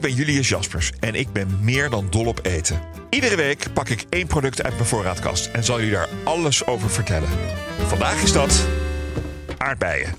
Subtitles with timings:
[0.00, 2.80] Ik ben Julius Jaspers en ik ben meer dan dol op eten.
[3.10, 6.90] Iedere week pak ik één product uit mijn voorraadkast en zal jullie daar alles over
[6.90, 7.28] vertellen.
[7.86, 8.66] Vandaag is dat
[9.58, 10.14] aardbeien.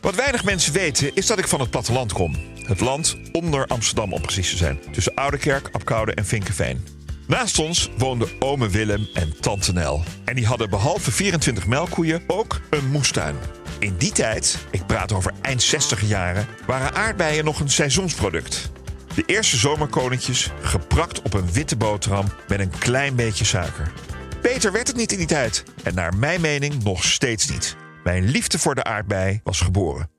[0.00, 2.36] Wat weinig mensen weten is dat ik van het platteland kom.
[2.64, 4.78] Het land onder Amsterdam om precies te zijn.
[4.92, 6.86] Tussen Oudekerk, Apkoude en Vinkenveen.
[7.26, 10.02] Naast ons woonden ome Willem en tante Nel.
[10.24, 13.36] En die hadden behalve 24 melkkoeien ook een moestuin.
[13.78, 18.70] In die tijd, ik praat over eind 60 jaren, waren aardbeien nog een seizoensproduct.
[19.14, 23.92] De eerste zomerkoninkjes geprakt op een witte boterham met een klein beetje suiker.
[24.42, 25.64] Beter werd het niet in die tijd.
[25.82, 27.76] En naar mijn mening nog steeds niet.
[28.04, 30.10] Mijn liefde voor de aardbei was geboren.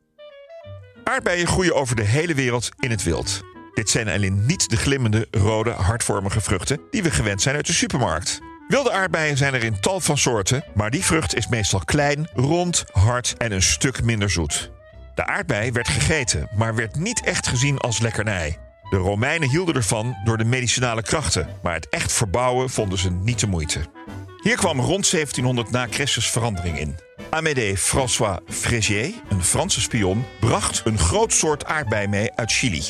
[1.03, 3.41] Aardbeien groeien over de hele wereld in het wild.
[3.73, 7.73] Dit zijn alleen niet de glimmende, rode, hartvormige vruchten die we gewend zijn uit de
[7.73, 8.39] supermarkt.
[8.67, 12.85] Wilde aardbeien zijn er in tal van soorten, maar die vrucht is meestal klein, rond,
[12.91, 14.71] hard en een stuk minder zoet.
[15.15, 18.57] De aardbei werd gegeten, maar werd niet echt gezien als lekkernij.
[18.89, 23.39] De Romeinen hielden ervan door de medicinale krachten, maar het echt verbouwen vonden ze niet
[23.39, 23.85] de moeite.
[24.43, 26.95] Hier kwam rond 1700 na Christus verandering in.
[27.29, 32.83] Amédée François Frégier, een Franse spion, bracht een groot soort aardbei mee uit Chili.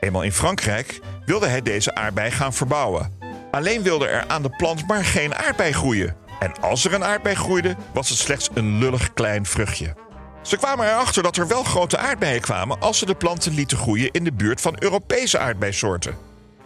[0.00, 3.23] Eenmaal in Frankrijk wilde hij deze aardbei gaan verbouwen.
[3.54, 6.16] Alleen wilde er aan de plant maar geen aardbei groeien.
[6.38, 9.94] En als er een aardbei groeide, was het slechts een lullig klein vruchtje.
[10.42, 14.10] Ze kwamen erachter dat er wel grote aardbeien kwamen als ze de planten lieten groeien
[14.10, 16.16] in de buurt van Europese aardbeisoorten.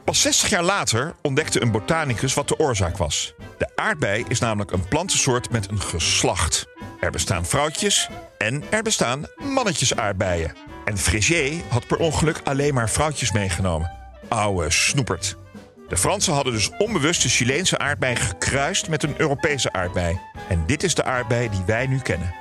[0.05, 3.35] Pas 60 jaar later ontdekte een botanicus wat de oorzaak was.
[3.59, 6.67] De aardbei is namelijk een plantensoort met een geslacht.
[7.01, 10.55] Er bestaan vrouwtjes en er bestaan mannetjes aardbeien.
[10.85, 13.91] En Frégier had per ongeluk alleen maar vrouwtjes meegenomen.
[14.29, 15.37] Oude snoepert.
[15.89, 20.21] De Fransen hadden dus onbewust de Chileense aardbei gekruist met een Europese aardbei.
[20.49, 22.35] En dit is de aardbei die wij nu kennen.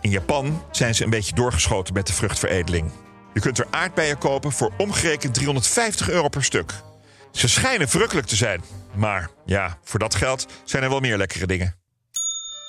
[0.00, 2.90] In Japan zijn ze een beetje doorgeschoten met de vruchtveredeling.
[3.34, 6.72] Je kunt er aardbeien kopen voor omgerekend 350 euro per stuk.
[7.32, 8.62] Ze schijnen verrukkelijk te zijn.
[8.94, 11.76] Maar ja, voor dat geld zijn er wel meer lekkere dingen.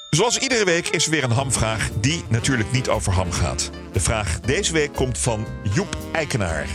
[0.09, 3.69] Zoals iedere week is er weer een hamvraag die natuurlijk niet over ham gaat.
[3.92, 6.66] De vraag deze week komt van Joep Eikenaar.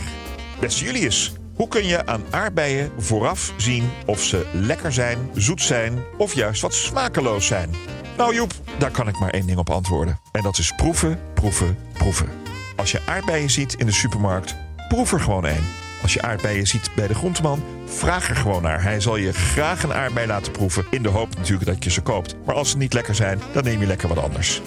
[0.59, 6.03] Beste Julius, hoe kun je aan aardbeien vooraf zien of ze lekker zijn, zoet zijn
[6.17, 7.69] of juist wat smakeloos zijn?
[8.17, 10.19] Nou Joep, daar kan ik maar één ding op antwoorden.
[10.31, 12.29] En dat is proeven, proeven, proeven.
[12.75, 14.55] Als je aardbeien ziet in de supermarkt,
[14.87, 15.63] proef er gewoon één.
[16.01, 18.83] Als je aardbeien ziet bij de groenteman, vraag er gewoon naar.
[18.83, 20.85] Hij zal je graag een aardbei laten proeven.
[20.89, 22.35] In de hoop natuurlijk dat je ze koopt.
[22.45, 24.61] Maar als ze niet lekker zijn, dan neem je lekker wat anders.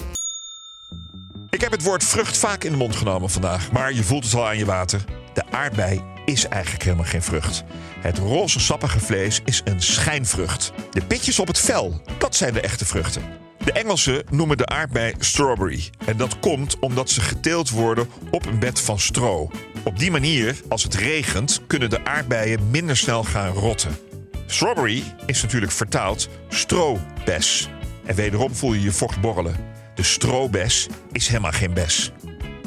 [1.49, 3.71] Ik heb het woord vrucht vaak in de mond genomen vandaag.
[3.71, 5.03] Maar je voelt het al aan je water.
[5.33, 7.63] De aardbei is eigenlijk helemaal geen vrucht.
[7.99, 10.71] Het roze sappige vlees is een schijnvrucht.
[10.91, 13.23] De pitjes op het vel, dat zijn de echte vruchten.
[13.63, 15.89] De Engelsen noemen de aardbei strawberry.
[16.05, 19.51] En dat komt omdat ze geteeld worden op een bed van stro.
[19.83, 23.97] Op die manier, als het regent, kunnen de aardbeien minder snel gaan rotten.
[24.45, 27.69] Strawberry is natuurlijk vertaald stroobes.
[28.05, 29.55] En wederom voel je je vocht borrelen.
[29.95, 32.11] De stroobes is helemaal geen bes.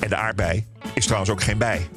[0.00, 1.88] En de aardbei is trouwens ook geen bij.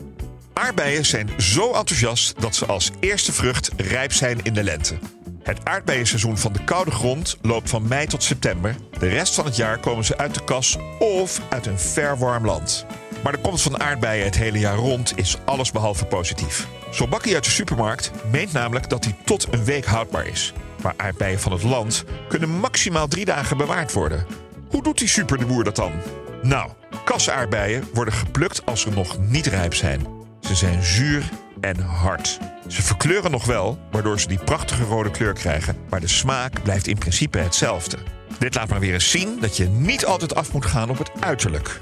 [0.57, 4.97] Aardbeien zijn zo enthousiast dat ze als eerste vrucht rijp zijn in de lente.
[5.44, 8.75] Het aardbeienseizoen van de koude grond loopt van mei tot september.
[9.00, 12.45] De rest van het jaar komen ze uit de kas of uit een ver warm
[12.45, 12.85] land.
[13.23, 16.68] Maar de komst van aardbeien het hele jaar rond is allesbehalve positief.
[16.91, 20.53] Zo'n bakkie uit de supermarkt meent namelijk dat hij tot een week houdbaar is.
[20.83, 24.25] Maar aardbeien van het land kunnen maximaal drie dagen bewaard worden.
[24.69, 25.92] Hoe doet die super de boer dat dan?
[26.42, 26.71] Nou,
[27.06, 30.16] kasaardbeien worden geplukt als ze nog niet rijp zijn.
[30.47, 31.29] Ze zijn zuur
[31.61, 32.39] en hard.
[32.67, 36.88] Ze verkleuren nog wel, waardoor ze die prachtige rode kleur krijgen, maar de smaak blijft
[36.88, 37.97] in principe hetzelfde.
[38.39, 41.11] Dit laat maar weer eens zien dat je niet altijd af moet gaan op het
[41.19, 41.79] uiterlijk.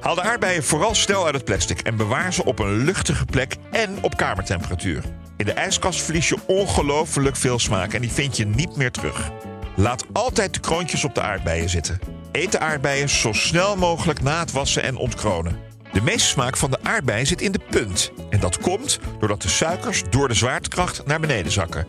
[0.00, 3.56] Haal de aardbeien vooral snel uit het plastic en bewaar ze op een luchtige plek
[3.70, 5.04] en op kamertemperatuur.
[5.36, 9.30] In de ijskast verlies je ongelooflijk veel smaak en die vind je niet meer terug.
[9.76, 11.98] Laat altijd de kroontjes op de aardbeien zitten.
[12.32, 15.69] Eet de aardbeien zo snel mogelijk na het wassen en ontkronen.
[15.92, 18.12] De meeste smaak van de aardbei zit in de punt.
[18.30, 21.86] En dat komt doordat de suikers door de zwaartekracht naar beneden zakken.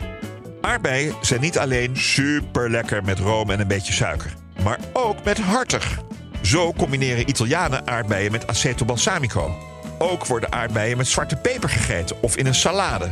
[0.61, 4.33] Aardbeien zijn niet alleen super lekker met room en een beetje suiker,
[4.63, 5.99] maar ook met hartig.
[6.41, 9.55] Zo combineren Italianen aardbeien met aceto balsamico.
[9.97, 13.09] Ook worden aardbeien met zwarte peper gegeten of in een salade.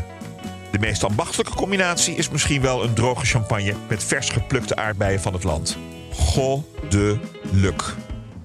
[0.72, 5.34] De meest ambachtelijke combinatie is misschien wel een droge champagne met vers geplukte aardbeien van
[5.34, 5.78] het land.
[6.14, 7.84] Goddelijk.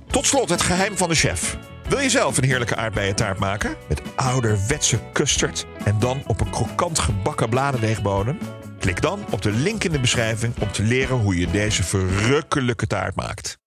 [0.06, 1.56] Tot slot het geheim van de chef.
[1.88, 3.76] Wil je zelf een heerlijke aardbeientaart maken?
[3.88, 8.38] Met ouderwetse custard en dan op een krokant gebakken bladerdeegbodem?
[8.78, 12.86] Klik dan op de link in de beschrijving om te leren hoe je deze verrukkelijke
[12.86, 13.58] taart maakt.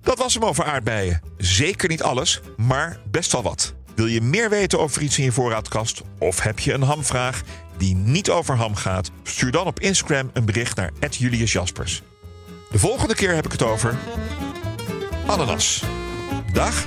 [0.00, 1.20] Dat was hem over aardbeien.
[1.36, 3.74] Zeker niet alles, maar best wel wat.
[3.94, 6.02] Wil je meer weten over iets in je voorraadkast?
[6.18, 7.42] Of heb je een hamvraag
[7.76, 9.10] die niet over ham gaat?
[9.22, 12.02] Stuur dan op Instagram een bericht naar Julius Jaspers.
[12.70, 13.98] De volgende keer heb ik het over
[15.26, 15.82] ananas.
[16.52, 16.86] Dag.